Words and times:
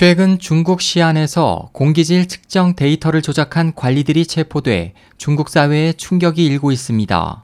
최근 0.00 0.38
중국 0.38 0.80
시안에서 0.80 1.70
공기질 1.72 2.28
측정 2.28 2.76
데이터를 2.76 3.20
조작한 3.20 3.74
관리들이 3.74 4.26
체포돼 4.26 4.92
중국 5.16 5.48
사회에 5.48 5.92
충격이 5.92 6.46
일고 6.46 6.70
있습니다. 6.70 7.42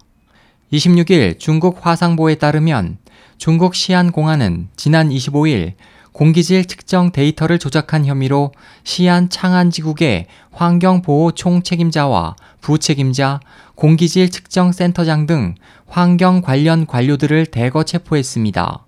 26일 0.72 1.40
중국 1.40 1.84
화상보에 1.84 2.36
따르면 2.36 2.98
중국 3.38 3.74
시안 3.74 4.12
공안은 4.12 4.68
지난 4.76 5.08
25일 5.08 5.72
공기질 6.12 6.66
측정 6.66 7.10
데이터를 7.10 7.58
조작한 7.58 8.06
혐의로 8.06 8.52
시안 8.84 9.28
창안지국의 9.28 10.26
환경보호 10.52 11.32
총책임자와 11.32 12.36
부책임자, 12.60 13.40
공기질 13.74 14.30
측정센터장 14.30 15.26
등 15.26 15.56
환경 15.88 16.40
관련 16.40 16.86
관료들을 16.86 17.46
대거 17.46 17.82
체포했습니다. 17.82 18.84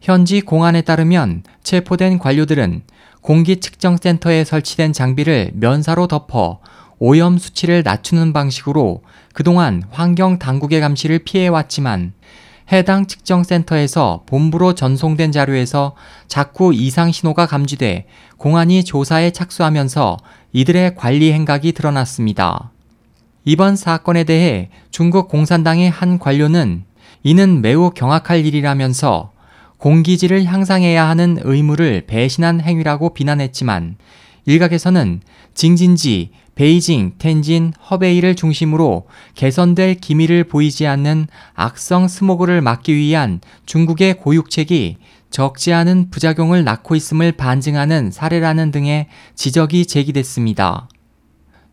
현지 0.00 0.40
공안에 0.40 0.82
따르면 0.82 1.42
체포된 1.62 2.18
관료들은 2.18 2.82
공기 3.20 3.56
측정센터에 3.56 4.44
설치된 4.44 4.92
장비를 4.92 5.52
면사로 5.54 6.06
덮어 6.06 6.60
오염 6.98 7.38
수치를 7.38 7.82
낮추는 7.82 8.32
방식으로 8.32 9.02
그동안 9.34 9.82
환경 9.90 10.38
당국의 10.38 10.80
감시를 10.80 11.20
피해왔지만 11.20 12.12
해당 12.72 13.06
측정센터에서 13.06 14.24
본부로 14.26 14.74
전송된 14.74 15.30
자료에서 15.30 15.94
자꾸 16.26 16.74
이상 16.74 17.12
신호가 17.12 17.46
감지돼 17.46 18.06
공안이 18.38 18.84
조사에 18.84 19.30
착수하면서 19.30 20.16
이들의 20.52 20.94
관리 20.96 21.32
행각이 21.32 21.72
드러났습니다. 21.72 22.70
이번 23.44 23.76
사건에 23.76 24.24
대해 24.24 24.70
중국 24.90 25.28
공산당의 25.28 25.90
한 25.90 26.18
관료는 26.18 26.84
이는 27.22 27.60
매우 27.60 27.90
경악할 27.90 28.44
일이라면서 28.44 29.30
공기질을 29.78 30.44
향상해야 30.44 31.08
하는 31.08 31.38
의무를 31.42 32.04
배신한 32.06 32.60
행위라고 32.60 33.14
비난했지만 33.14 33.96
일각에서는 34.46 35.20
징진지, 35.54 36.30
베이징, 36.54 37.14
텐진, 37.18 37.72
허베이를 37.90 38.34
중심으로 38.34 39.06
개선될 39.34 39.96
기미를 39.96 40.44
보이지 40.44 40.86
않는 40.86 41.26
악성 41.54 42.08
스모그를 42.08 42.62
막기 42.62 42.94
위한 42.94 43.40
중국의 43.66 44.14
고육책이 44.14 44.96
적지 45.30 45.72
않은 45.74 46.08
부작용을 46.10 46.64
낳고 46.64 46.94
있음을 46.94 47.32
반증하는 47.32 48.10
사례라는 48.10 48.70
등의 48.70 49.08
지적이 49.34 49.84
제기됐습니다. 49.84 50.88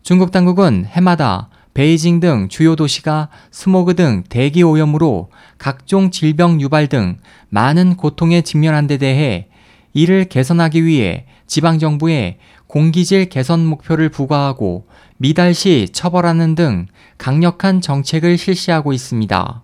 중국 0.02 0.32
당국은 0.32 0.84
해마다 0.86 1.48
베이징 1.74 2.20
등 2.20 2.48
주요 2.48 2.76
도시가 2.76 3.28
스모그 3.50 3.96
등 3.96 4.22
대기 4.28 4.62
오염으로 4.62 5.30
각종 5.58 6.10
질병 6.10 6.60
유발 6.60 6.86
등 6.86 7.18
많은 7.48 7.96
고통에 7.96 8.42
직면한 8.42 8.86
데 8.86 8.96
대해 8.96 9.48
이를 9.92 10.24
개선하기 10.24 10.84
위해 10.84 11.26
지방정부에 11.46 12.38
공기질 12.66 13.28
개선 13.28 13.66
목표를 13.66 14.08
부과하고 14.08 14.86
미달 15.16 15.54
시 15.54 15.88
처벌하는 15.92 16.54
등 16.54 16.86
강력한 17.18 17.80
정책을 17.80 18.38
실시하고 18.38 18.92
있습니다. 18.92 19.62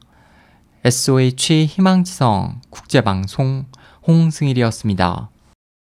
SOH 0.85 1.67
희망지성 1.67 2.61
국제방송 2.71 3.67
홍승일이었습니다. 4.07 5.31